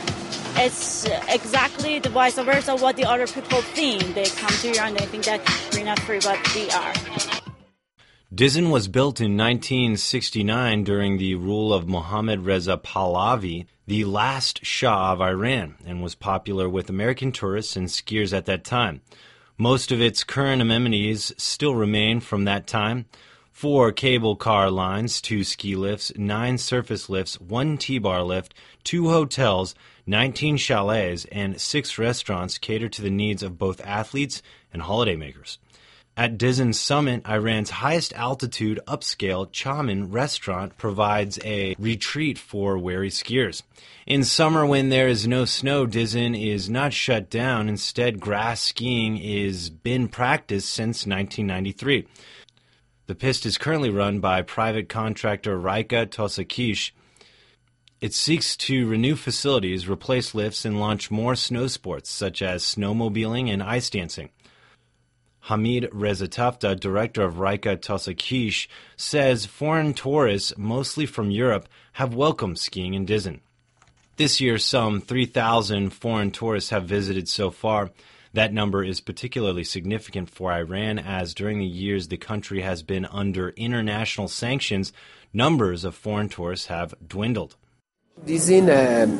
It's 0.61 1.07
exactly 1.29 2.01
the 2.01 2.09
vice 2.09 2.35
versa 2.35 2.75
of 2.75 2.83
what 2.83 2.97
the 2.97 3.05
other 3.05 3.29
people 3.29 3.63
think. 3.63 4.15
They 4.15 4.25
come 4.25 4.51
to 4.51 4.77
Iran, 4.77 4.95
they 4.95 5.07
think 5.07 5.25
that 5.25 5.41
we're 5.73 5.85
not 5.85 6.01
free, 6.01 6.19
but 6.21 6.39
we 6.55 6.69
are. 6.71 7.28
Dizin 8.35 8.69
was 8.69 8.89
built 8.89 9.23
in 9.23 9.39
1969 9.39 10.85
during 10.85 11.17
the 11.17 11.35
rule 11.35 11.73
of 11.73 11.89
Mohammad 11.89 12.41
Reza 12.41 12.77
Pahlavi, 12.77 13.65
the 13.87 14.05
last 14.05 14.63
Shah 14.67 15.15
of 15.15 15.23
Iran, 15.23 15.77
and 15.87 16.03
was 16.03 16.15
popular 16.15 16.69
with 16.69 16.91
American 16.91 17.33
tourists 17.33 17.75
and 17.75 17.89
skiers 17.89 18.37
at 18.37 18.45
that 18.45 18.65
time. 18.65 19.01
Most 19.57 19.91
of 19.91 20.03
its 20.03 20.25
current 20.25 20.61
amenities 20.61 21.33
still 21.39 21.75
remain 21.75 22.21
from 22.21 22.45
that 22.45 22.67
time. 22.67 23.07
Four 23.51 23.93
cable 23.93 24.37
car 24.37 24.71
lines, 24.71 25.23
two 25.23 25.43
ski 25.43 25.75
lifts, 25.75 26.13
nine 26.15 26.59
surface 26.59 27.09
lifts, 27.09 27.41
one 27.41 27.79
T-bar 27.79 28.23
lift, 28.23 28.53
two 28.85 29.09
hotels, 29.09 29.75
19 30.07 30.59
chalets, 30.59 31.25
and 31.33 31.59
six 31.59 31.97
restaurants 31.97 32.59
cater 32.59 32.91
to 32.91 33.01
the 33.01 33.09
needs 33.09 33.43
of 33.43 33.57
both 33.57 33.81
athletes 33.81 34.43
and 34.71 34.83
holidaymakers. 34.83 35.57
At 36.19 36.37
Dizin's 36.37 36.81
summit, 36.81 37.23
Iran's 37.29 37.71
highest 37.71 38.13
altitude 38.15 38.81
upscale 38.89 39.53
Chaman 39.53 40.11
restaurant 40.11 40.77
provides 40.77 41.39
a 41.45 41.77
retreat 41.79 42.39
for 42.39 42.77
weary 42.77 43.09
skiers. 43.09 43.63
In 44.05 44.25
summer, 44.25 44.67
when 44.67 44.89
there 44.89 45.07
is 45.07 45.29
no 45.29 45.45
snow, 45.45 45.87
Dizin 45.87 46.35
is 46.37 46.69
not 46.69 46.93
shut 46.93 47.31
down. 47.31 47.69
Instead, 47.69 48.19
grass 48.19 48.61
skiing 48.61 49.17
is 49.17 49.71
been 49.71 50.09
practiced 50.09 50.71
since 50.71 51.07
1993. 51.07 52.09
The 53.07 53.15
piste 53.15 53.47
is 53.47 53.57
currently 53.57 53.91
run 53.91 54.19
by 54.19 54.43
private 54.43 54.89
contractor 54.89 55.57
Raika 55.57 56.05
Tosakish. 56.09 56.91
It 58.01 58.13
seeks 58.13 58.57
to 58.57 58.89
renew 58.89 59.15
facilities, 59.15 59.89
replace 59.89 60.35
lifts, 60.35 60.65
and 60.65 60.81
launch 60.81 61.13
more 61.13 61.37
snow 61.37 61.69
sports 61.69 62.11
such 62.11 62.43
as 62.43 62.65
snowmobiling 62.65 63.49
and 63.49 63.63
ice 63.63 63.89
dancing. 63.89 64.31
Hamid 65.49 65.85
Rezatafta, 65.95 66.79
director 66.79 67.23
of 67.23 67.37
Raika 67.37 67.81
Tosakish, 67.81 68.69
says 68.99 69.47
foreign 69.47 69.95
tourists, 69.95 70.53
mostly 70.59 71.07
from 71.07 71.31
Europe, 71.31 71.67
have 71.95 72.15
welcomed 72.15 72.59
skiing 72.59 72.93
in 72.93 73.07
Dizin. 73.07 73.41
This 74.17 74.43
year, 74.43 74.59
some 74.59 75.01
3,000 75.01 75.89
foreign 75.89 76.33
tourists 76.33 76.69
have 76.69 76.85
visited 76.85 77.31
so 77.31 77.51
far. 77.51 77.91
That 78.35 78.53
number 78.53 78.85
is 78.85 79.01
particularly 79.01 79.65
significant 79.65 80.29
for 80.29 80.53
Iran, 80.53 80.99
as 80.99 81.33
during 81.33 81.61
the 81.61 81.65
years 81.65 82.09
the 82.09 82.19
country 82.19 82.61
has 82.61 82.83
been 82.83 83.07
under 83.07 83.49
international 83.57 84.29
sanctions, 84.29 84.93
numbers 85.33 85.83
of 85.83 85.95
foreign 85.95 86.29
tourists 86.29 86.67
have 86.67 86.95
dwindled. 87.07 87.57
Um, 88.19 89.19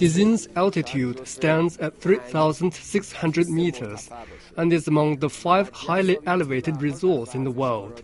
Dizin's 0.00 0.48
altitude 0.56 1.26
stands 1.26 1.76
at 1.78 2.00
3,600 2.00 3.48
meters 3.48 4.10
and 4.56 4.72
is 4.72 4.88
among 4.88 5.18
the 5.18 5.30
five 5.30 5.70
highly 5.70 6.18
elevated 6.26 6.82
resorts 6.82 7.34
in 7.34 7.44
the 7.44 7.50
world. 7.50 8.02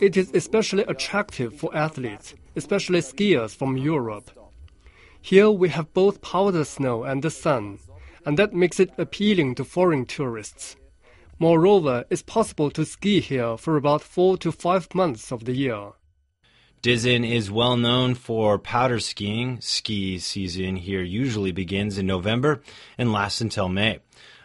It 0.00 0.16
is 0.16 0.30
especially 0.32 0.84
attractive 0.84 1.54
for 1.54 1.74
athletes, 1.76 2.34
especially 2.54 3.00
skiers 3.00 3.54
from 3.54 3.76
Europe. 3.76 4.30
Here 5.20 5.50
we 5.50 5.68
have 5.68 5.92
both 5.92 6.22
powder 6.22 6.64
snow 6.64 7.04
and 7.04 7.22
the 7.22 7.30
sun, 7.30 7.78
and 8.24 8.38
that 8.38 8.54
makes 8.54 8.80
it 8.80 8.92
appealing 8.96 9.54
to 9.56 9.64
foreign 9.64 10.06
tourists. 10.06 10.76
Moreover, 11.38 12.04
it's 12.08 12.22
possible 12.22 12.70
to 12.70 12.86
ski 12.86 13.20
here 13.20 13.58
for 13.58 13.76
about 13.76 14.00
four 14.02 14.38
to 14.38 14.50
five 14.50 14.94
months 14.94 15.30
of 15.30 15.44
the 15.44 15.52
year. 15.52 15.92
Dizin 16.82 17.28
is 17.28 17.50
well 17.50 17.76
known 17.76 18.14
for 18.14 18.58
powder 18.58 19.00
skiing. 19.00 19.60
Ski 19.60 20.18
season 20.18 20.76
here 20.76 21.02
usually 21.02 21.50
begins 21.50 21.98
in 21.98 22.06
November 22.06 22.62
and 22.96 23.12
lasts 23.12 23.40
until 23.40 23.68
May. 23.68 23.98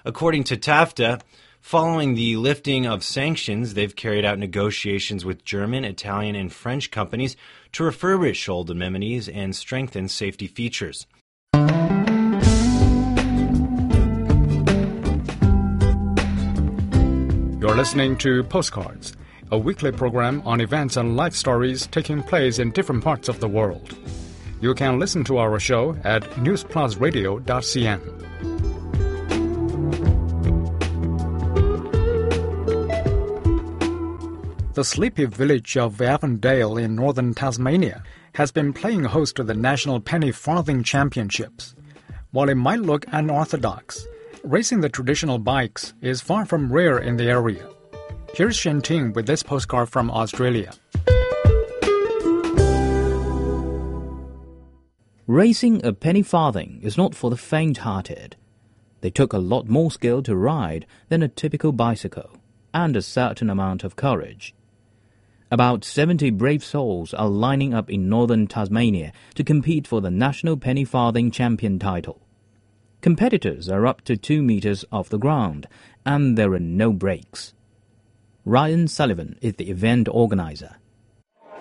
According 0.05 0.45
to 0.45 0.57
TAFTA, 0.57 1.21
following 1.59 2.15
the 2.15 2.37
lifting 2.37 2.87
of 2.87 3.03
sanctions, 3.03 3.75
they've 3.75 3.95
carried 3.95 4.25
out 4.25 4.39
negotiations 4.39 5.23
with 5.23 5.45
German, 5.45 5.85
Italian, 5.85 6.35
and 6.35 6.51
French 6.51 6.89
companies 6.89 7.35
to 7.73 7.83
refurbish 7.83 8.49
old 8.49 8.71
amenities 8.71 9.29
and 9.29 9.55
strengthen 9.55 10.07
safety 10.07 10.47
features. 10.47 11.05
You're 17.59 17.75
listening 17.75 18.17
to 18.19 18.43
Postcards 18.45 19.15
a 19.51 19.57
weekly 19.57 19.91
program 19.91 20.41
on 20.45 20.61
events 20.61 20.95
and 20.95 21.17
life 21.17 21.35
stories 21.35 21.87
taking 21.87 22.23
place 22.23 22.57
in 22.57 22.71
different 22.71 23.03
parts 23.03 23.27
of 23.27 23.39
the 23.41 23.47
world. 23.47 23.97
You 24.61 24.73
can 24.73 24.97
listen 24.97 25.23
to 25.25 25.37
our 25.37 25.59
show 25.59 25.97
at 26.03 26.23
newsplusradio.cn. 26.31 28.21
The 34.73 34.85
sleepy 34.85 35.25
village 35.25 35.75
of 35.75 35.97
Evandale 35.97 36.81
in 36.81 36.95
northern 36.95 37.33
Tasmania 37.33 38.03
has 38.35 38.53
been 38.53 38.71
playing 38.71 39.03
host 39.03 39.35
to 39.35 39.43
the 39.43 39.53
National 39.53 39.99
Penny 39.99 40.31
Farthing 40.31 40.81
Championships. 40.81 41.75
While 42.31 42.47
it 42.47 42.55
might 42.55 42.79
look 42.79 43.05
unorthodox, 43.09 44.07
racing 44.45 44.79
the 44.79 44.87
traditional 44.87 45.39
bikes 45.39 45.93
is 46.01 46.21
far 46.21 46.45
from 46.45 46.71
rare 46.71 46.97
in 46.97 47.17
the 47.17 47.25
area. 47.25 47.67
Here's 48.33 48.55
Shen 48.55 48.81
Ting 48.81 49.11
with 49.11 49.27
this 49.27 49.43
postcard 49.43 49.89
from 49.89 50.09
Australia. 50.09 50.71
Racing 55.27 55.85
a 55.85 55.91
penny 55.91 56.21
farthing 56.21 56.79
is 56.81 56.97
not 56.97 57.13
for 57.13 57.29
the 57.29 57.35
faint 57.35 57.79
hearted. 57.79 58.37
They 59.01 59.09
took 59.09 59.33
a 59.33 59.37
lot 59.37 59.67
more 59.67 59.91
skill 59.91 60.23
to 60.23 60.35
ride 60.37 60.85
than 61.09 61.21
a 61.21 61.27
typical 61.27 61.73
bicycle, 61.73 62.29
and 62.73 62.95
a 62.95 63.01
certain 63.01 63.49
amount 63.49 63.83
of 63.83 63.97
courage. 63.97 64.55
About 65.51 65.83
70 65.83 66.29
brave 66.29 66.63
souls 66.63 67.13
are 67.13 67.27
lining 67.27 67.73
up 67.73 67.89
in 67.89 68.07
northern 68.07 68.47
Tasmania 68.47 69.11
to 69.35 69.43
compete 69.43 69.85
for 69.85 69.99
the 69.99 70.09
National 70.09 70.55
Penny 70.55 70.85
Farthing 70.85 71.31
Champion 71.31 71.79
title. 71.79 72.21
Competitors 73.01 73.67
are 73.67 73.85
up 73.85 74.01
to 74.05 74.15
2 74.15 74.41
meters 74.41 74.85
off 74.89 75.09
the 75.09 75.19
ground, 75.19 75.67
and 76.05 76.37
there 76.37 76.53
are 76.53 76.59
no 76.59 76.93
brakes. 76.93 77.53
Ryan 78.45 78.87
Sullivan 78.87 79.37
is 79.41 79.53
the 79.55 79.69
event 79.69 80.07
organizer. 80.09 80.77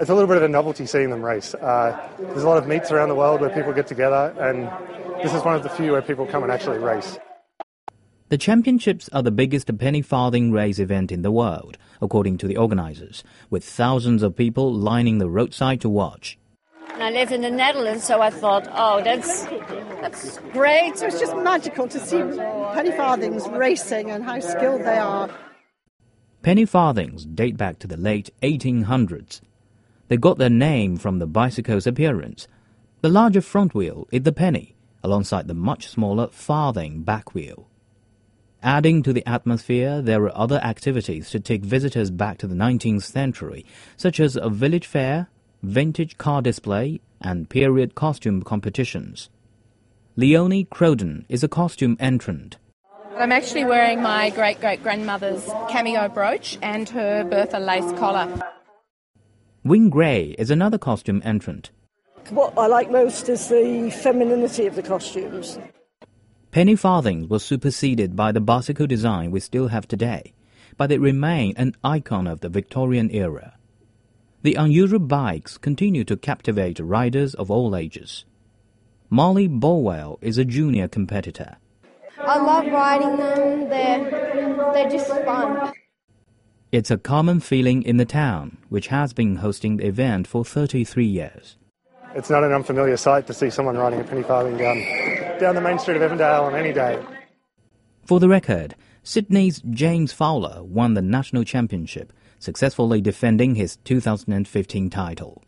It's 0.01 0.09
a 0.09 0.15
little 0.15 0.27
bit 0.27 0.39
of 0.39 0.45
a 0.45 0.49
novelty 0.49 0.87
seeing 0.87 1.11
them 1.11 1.23
race. 1.23 1.55
Uh, 1.55 2.09
there's 2.19 2.43
a 2.43 2.49
lot 2.49 2.57
of 2.57 2.67
meets 2.67 2.91
around 2.91 3.11
the 3.11 3.15
world 3.15 3.43
where 3.43 3.51
people 3.51 3.75
get 3.75 3.87
together, 3.87 4.35
and 4.41 4.67
this 5.23 5.35
is 5.35 5.43
one 5.43 5.55
of 5.55 5.63
the 5.63 5.69
few 5.69 5.93
where 5.93 6.01
people 6.01 6.25
come 6.25 6.43
and 6.43 6.51
actually 6.51 6.79
race. 6.79 7.19
The 8.31 8.39
championships 8.39 9.11
are 9.13 9.23
the 9.23 9.31
biggest 9.31 9.77
penny 9.77 10.01
farthing 10.01 10.53
race 10.53 10.79
event 10.79 11.13
in 11.13 11.21
the 11.21 11.31
world, 11.31 11.77
according 12.01 12.39
to 12.39 12.47
the 12.47 12.57
organizers, 12.57 13.25
with 13.51 13.63
thousands 13.63 14.23
of 14.23 14.35
people 14.35 14.73
lining 14.73 15.19
the 15.19 15.29
roadside 15.29 15.83
to 15.83 15.91
watch. 15.91 16.39
And 16.95 17.03
I 17.03 17.11
live 17.11 17.31
in 17.31 17.43
the 17.43 17.51
Netherlands, 17.51 18.05
so 18.05 18.23
I 18.23 18.31
thought, 18.31 18.67
oh, 18.73 19.03
that's 19.03 19.45
that's 20.01 20.39
great. 20.55 20.97
So 20.97 21.07
it's 21.07 21.21
just 21.21 21.37
magical 21.37 21.89
to 21.89 22.01
see 22.01 22.23
penny 22.73 22.93
farthings 22.93 23.47
racing 23.49 24.11
and 24.11 24.25
how 24.25 24.41
skilled 24.41 24.81
they 24.81 24.97
are. 24.97 25.29
Penny 26.43 26.65
farthings 26.65 27.27
date 27.27 27.59
back 27.59 27.79
to 27.81 27.87
the 27.87 27.99
late 27.99 28.31
1800s. 28.43 29.43
They 30.09 30.17
got 30.17 30.39
their 30.39 30.49
name 30.49 30.97
from 30.97 31.19
the 31.19 31.27
bicycle's 31.27 31.87
appearance. 31.87 32.49
The 33.03 33.11
larger 33.11 33.43
front 33.43 33.75
wheel 33.75 34.09
is 34.11 34.23
the 34.23 34.33
penny, 34.33 34.75
alongside 35.05 35.49
the 35.49 35.55
much 35.55 35.89
smaller 35.89 36.29
farthing 36.29 37.03
back 37.03 37.35
wheel. 37.35 37.69
Adding 38.63 39.03
to 39.03 39.13
the 39.13 39.27
atmosphere, 39.29 40.01
there 40.01 40.23
are 40.25 40.37
other 40.37 40.61
activities 40.65 41.29
to 41.31 41.41
take 41.41 41.63
visitors 41.63 42.11
back 42.11 42.39
to 42.39 42.47
the 42.47 42.55
19th 42.55 43.03
century, 43.03 43.67
such 43.99 44.19
as 44.19 44.37
a 44.37 44.49
village 44.49 44.87
fair, 44.87 45.29
vintage 45.63 46.17
car 46.17 46.41
display, 46.41 47.01
and 47.21 47.51
period 47.51 47.95
costume 47.95 48.43
competitions. 48.43 49.29
Leonie 50.17 50.65
Croden 50.65 51.27
is 51.29 51.45
a 51.45 51.49
costume 51.49 51.99
entrant. 52.01 52.57
I'm 53.19 53.33
actually 53.33 53.65
wearing 53.65 54.03
my 54.03 54.31
great 54.31 54.61
great 54.61 54.83
grandmother's 54.83 55.45
cameo 55.69 56.09
brooch 56.09 56.59
and 56.63 56.89
her 56.91 57.25
Bertha 57.25 57.59
lace 57.59 57.93
collar. 57.99 58.29
Wing 59.65 59.91
Gray 59.91 60.35
is 60.39 60.51
another 60.51 60.79
costume 60.79 61.21
entrant. 61.25 61.71
What 62.31 62.57
I 62.57 62.67
like 62.67 62.91
most 62.91 63.29
is 63.29 63.49
the 63.49 63.91
femininity 63.91 64.67
of 64.67 64.75
the 64.75 64.83
costumes. 64.83 65.59
Penny 66.51 66.77
farthings 66.77 67.29
was 67.29 67.45
superseded 67.45 68.17
by 68.17 68.33
the 68.33 68.41
bicycle 68.41 68.87
design 68.87 69.31
we 69.31 69.41
still 69.41 69.69
have 69.69 69.87
today, 69.87 70.33
but 70.77 70.89
they 70.89 70.99
remain 70.99 71.55
an 71.57 71.75
icon 71.85 72.27
of 72.27 72.41
the 72.41 72.49
Victorian 72.49 73.11
era. 73.11 73.55
The 74.43 74.55
unusual 74.55 75.01
bikes 75.01 75.59
continue 75.59 76.05
to 76.05 76.17
captivate 76.17 76.81
riders 76.81 77.35
of 77.35 77.51
all 77.51 77.77
ages. 77.77 78.25
Molly 79.11 79.49
Bolwell 79.49 80.19
is 80.23 80.39
a 80.39 80.45
junior 80.45 80.89
competitor. 80.89 81.57
I 82.23 82.39
love 82.39 82.67
riding 82.67 83.17
them. 83.17 83.69
They're 83.69 84.11
they're 84.73 84.91
just 84.91 85.09
fun. 85.09 85.73
It's 86.73 86.91
a 86.91 86.99
common 86.99 87.41
feeling 87.41 87.83
in 87.83 87.97
the 87.97 88.05
town, 88.05 88.59
which 88.69 88.89
has 88.89 89.13
been 89.13 89.37
hosting 89.37 89.77
the 89.77 89.87
event 89.87 90.29
for 90.29 90.45
33 90.45 91.05
years. 91.05 91.57
It's 92.15 92.31
not 92.31 92.45
an 92.45 92.53
unfamiliar 92.53 92.97
sight 92.97 93.27
to 93.27 93.35
see 93.35 93.51
someone 93.51 93.77
riding 93.77 94.01
a 94.01 94.05
penny 94.05 94.23
farthing 94.23 94.57
down, 94.57 94.79
down 95.41 95.55
the 95.55 95.61
main 95.61 95.79
street 95.79 95.97
of 95.97 96.03
Evandale 96.03 96.43
on 96.43 96.55
any 96.55 96.73
day. 96.73 97.03
For 98.05 98.21
the 98.21 98.29
record, 98.29 98.77
Sydney's 99.03 99.63
James 99.71 100.13
Fowler 100.13 100.63
won 100.63 100.95
the 100.95 101.03
national 101.03 101.45
championship, 101.45 102.13
successfully 102.39 103.01
defending 103.01 103.55
his 103.55 103.77
2015 103.85 104.91
title. 104.91 105.43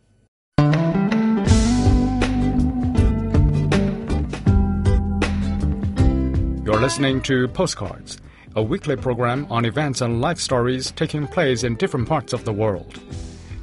You're 6.64 6.81
listening 6.81 7.20
to 7.22 7.48
Postcards, 7.48 8.18
a 8.55 8.62
weekly 8.62 8.94
program 8.94 9.48
on 9.51 9.64
events 9.64 10.01
and 10.01 10.20
life 10.20 10.38
stories 10.38 10.92
taking 10.92 11.27
place 11.27 11.64
in 11.64 11.75
different 11.75 12.09
parts 12.09 12.33
of 12.33 12.44
the 12.44 12.53
world. 12.53 13.01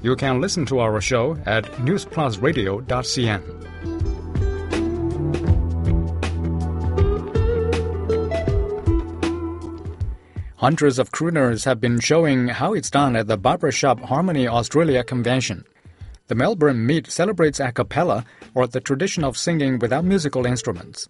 You 0.01 0.17
can 0.17 0.41
listen 0.41 0.65
to 0.65 0.79
our 0.79 0.99
show 0.99 1.37
at 1.45 1.63
newsplusradio.cn. 1.79 3.41
Hundreds 10.57 10.99
of 10.99 11.11
crooners 11.13 11.63
have 11.63 11.79
been 11.79 12.01
showing 12.01 12.49
how 12.49 12.73
it's 12.73 12.89
done 12.89 13.15
at 13.15 13.27
the 13.27 13.37
Barbershop 13.37 14.01
Harmony 14.01 14.45
Australia 14.45 15.05
convention. 15.05 15.63
The 16.27 16.35
Melbourne 16.35 16.85
meet 16.85 17.09
celebrates 17.09 17.61
a 17.61 17.71
cappella, 17.71 18.25
or 18.53 18.67
the 18.67 18.81
tradition 18.81 19.23
of 19.23 19.37
singing 19.37 19.79
without 19.79 20.03
musical 20.03 20.45
instruments. 20.45 21.07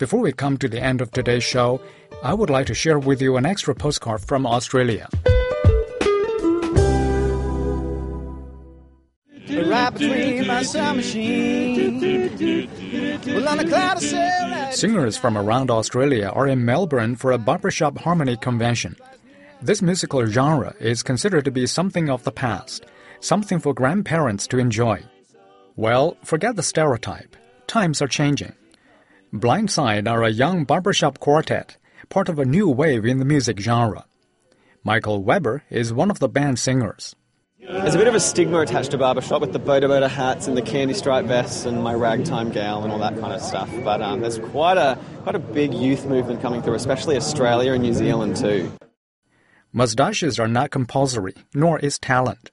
Before 0.00 0.20
we 0.20 0.32
come 0.32 0.56
to 0.56 0.66
the 0.66 0.82
end 0.82 1.02
of 1.02 1.10
today's 1.10 1.44
show, 1.44 1.78
I 2.22 2.32
would 2.32 2.48
like 2.48 2.66
to 2.68 2.74
share 2.74 2.98
with 2.98 3.20
you 3.20 3.36
an 3.36 3.44
extra 3.44 3.74
postcard 3.74 4.22
from 4.22 4.46
Australia. 4.46 5.10
right 9.46 9.90
between 9.92 10.46
my 10.46 10.62
sound 10.62 10.96
machine. 10.96 12.00
Well, 13.26 13.46
on 13.46 13.58
a 13.58 13.68
cloud 13.68 13.98
of 13.98 14.02
sail, 14.02 14.72
Singers 14.72 15.18
from 15.18 15.36
around 15.36 15.70
Australia 15.70 16.28
are 16.28 16.48
in 16.48 16.64
Melbourne 16.64 17.14
for 17.14 17.32
a 17.32 17.38
barbershop 17.38 17.98
harmony 17.98 18.38
convention. 18.38 18.96
This 19.60 19.82
musical 19.82 20.24
genre 20.24 20.74
is 20.80 21.02
considered 21.02 21.44
to 21.44 21.50
be 21.50 21.66
something 21.66 22.08
of 22.08 22.24
the 22.24 22.32
past, 22.32 22.86
something 23.20 23.58
for 23.58 23.74
grandparents 23.74 24.46
to 24.46 24.58
enjoy. 24.58 25.02
Well, 25.76 26.16
forget 26.24 26.56
the 26.56 26.62
stereotype. 26.62 27.36
Times 27.66 28.00
are 28.00 28.08
changing. 28.08 28.54
Blindside 29.32 30.10
are 30.10 30.24
a 30.24 30.30
young 30.30 30.64
barbershop 30.64 31.20
quartet, 31.20 31.76
part 32.08 32.28
of 32.28 32.40
a 32.40 32.44
new 32.44 32.68
wave 32.68 33.06
in 33.06 33.18
the 33.18 33.24
music 33.24 33.60
genre. 33.60 34.04
Michael 34.82 35.22
Weber 35.22 35.62
is 35.70 35.92
one 35.92 36.10
of 36.10 36.18
the 36.18 36.28
band's 36.28 36.60
singers. 36.60 37.14
There's 37.60 37.94
a 37.94 37.98
bit 37.98 38.08
of 38.08 38.16
a 38.16 38.20
stigma 38.20 38.58
attached 38.60 38.90
to 38.90 38.98
barbershop 38.98 39.40
with 39.40 39.52
the 39.52 39.60
boda 39.60 39.84
boda 39.84 40.08
hats 40.08 40.48
and 40.48 40.56
the 40.56 40.62
candy 40.62 40.94
stripe 40.94 41.26
vests 41.26 41.64
and 41.64 41.80
my 41.80 41.94
ragtime 41.94 42.50
gown 42.50 42.82
and 42.82 42.92
all 42.92 42.98
that 42.98 43.20
kind 43.20 43.32
of 43.32 43.40
stuff. 43.40 43.70
But 43.84 44.02
um, 44.02 44.20
there's 44.20 44.40
quite 44.40 44.78
a 44.78 44.98
quite 45.22 45.36
a 45.36 45.38
big 45.38 45.74
youth 45.74 46.06
movement 46.06 46.42
coming 46.42 46.60
through, 46.60 46.74
especially 46.74 47.16
Australia 47.16 47.72
and 47.72 47.84
New 47.84 47.92
Zealand 47.92 48.36
too. 48.36 48.72
Mustaches 49.72 50.40
are 50.40 50.48
not 50.48 50.72
compulsory, 50.72 51.34
nor 51.54 51.78
is 51.78 52.00
talent. 52.00 52.50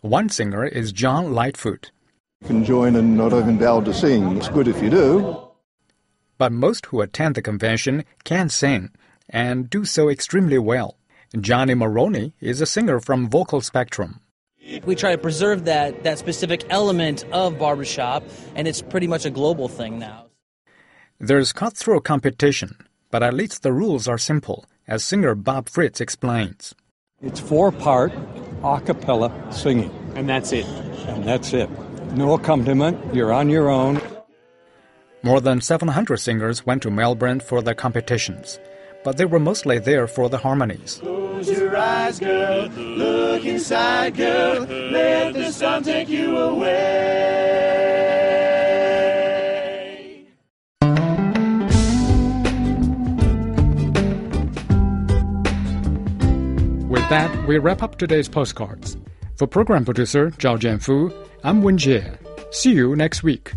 One 0.00 0.28
singer 0.28 0.64
is 0.64 0.92
John 0.92 1.32
Lightfoot. 1.32 1.90
You 2.42 2.46
can 2.46 2.64
join 2.64 2.94
and 2.94 3.16
not 3.16 3.32
even 3.32 3.58
be 3.58 3.64
able 3.64 3.82
to 3.82 3.94
sing. 3.94 4.36
It's 4.36 4.48
good 4.48 4.68
if 4.68 4.80
you 4.80 4.90
do. 4.90 5.43
But 6.38 6.52
most 6.52 6.86
who 6.86 7.00
attend 7.00 7.34
the 7.34 7.42
convention 7.42 8.04
can 8.24 8.48
sing, 8.48 8.90
and 9.28 9.70
do 9.70 9.84
so 9.84 10.08
extremely 10.08 10.58
well. 10.58 10.96
Johnny 11.40 11.74
Maroney 11.74 12.32
is 12.40 12.60
a 12.60 12.66
singer 12.66 13.00
from 13.00 13.28
Vocal 13.28 13.60
Spectrum. 13.60 14.20
We 14.84 14.94
try 14.94 15.12
to 15.12 15.18
preserve 15.18 15.66
that, 15.66 16.04
that 16.04 16.18
specific 16.18 16.64
element 16.70 17.24
of 17.32 17.58
barbershop, 17.58 18.24
and 18.54 18.66
it's 18.66 18.80
pretty 18.80 19.06
much 19.06 19.24
a 19.24 19.30
global 19.30 19.68
thing 19.68 19.98
now. 19.98 20.26
There's 21.18 21.52
cutthroat 21.52 22.04
competition, 22.04 22.76
but 23.10 23.22
at 23.22 23.34
least 23.34 23.62
the 23.62 23.72
rules 23.72 24.08
are 24.08 24.18
simple, 24.18 24.64
as 24.88 25.04
singer 25.04 25.34
Bob 25.34 25.68
Fritz 25.68 26.00
explains. 26.00 26.74
It's 27.20 27.40
four 27.40 27.72
part 27.72 28.12
a 28.64 28.80
cappella 28.80 29.30
singing. 29.52 29.90
And 30.14 30.28
that's 30.28 30.52
it. 30.52 30.66
And 31.06 31.24
that's 31.24 31.52
it. 31.52 31.68
No 32.12 32.34
accompaniment, 32.34 33.14
you're 33.14 33.32
on 33.32 33.50
your 33.50 33.68
own. 33.68 34.00
More 35.24 35.40
than 35.40 35.62
700 35.62 36.18
singers 36.18 36.66
went 36.66 36.82
to 36.82 36.90
Melbourne 36.90 37.40
for 37.40 37.62
the 37.62 37.74
competitions, 37.74 38.60
but 39.04 39.16
they 39.16 39.24
were 39.24 39.40
mostly 39.40 39.78
there 39.78 40.06
for 40.06 40.28
the 40.28 40.36
harmonies. 40.36 40.98
Close 41.00 41.48
your 41.48 41.74
eyes, 41.74 42.20
girl. 42.20 42.68
Look 42.68 43.46
inside, 43.46 44.18
girl. 44.18 44.64
Let 44.64 45.32
the 45.32 45.50
sun 45.50 45.82
take 45.82 46.10
you 46.10 46.36
away. 46.36 47.54
With 56.90 57.08
that, 57.08 57.48
we 57.48 57.56
wrap 57.56 57.82
up 57.82 57.96
today's 57.96 58.28
postcards. 58.28 58.98
For 59.36 59.46
program 59.46 59.86
producer 59.86 60.32
Zhao 60.32 60.58
Jianfu, 60.58 61.10
I'm 61.42 61.62
Wen 61.62 61.78
Jie. 61.78 62.04
See 62.50 62.74
you 62.74 62.94
next 62.94 63.22
week. 63.22 63.54